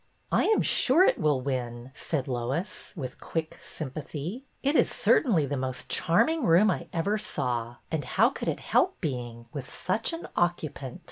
I 0.31 0.45
am 0.45 0.63
sure 0.63 1.03
it 1.05 1.19
will 1.19 1.41
win," 1.41 1.91
said 1.93 2.27
Lois, 2.27 2.91
with 2.95 3.19
quick 3.19 3.59
sympathy.'' 3.61 4.47
It 4.63 4.75
is 4.75 4.89
certainly 4.89 5.45
the 5.45 5.55
most 5.57 5.89
charming 5.89 6.43
room 6.43 6.71
I 6.71 6.87
ever 6.91 7.19
saw, 7.19 7.75
and 7.91 8.03
how 8.03 8.31
could 8.31 8.47
it 8.47 8.61
help 8.61 8.99
being, 8.99 9.47
with 9.53 9.69
such 9.69 10.11
an 10.11 10.27
occupant? 10.35 10.99